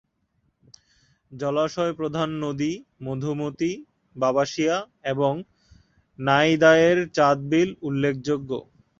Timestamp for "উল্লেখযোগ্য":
7.87-8.51